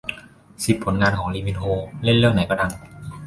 [0.65, 1.63] สิบ ผลงานของ ลีมินโฮ
[2.03, 2.71] เล่นเรื่องไหนก็ดัง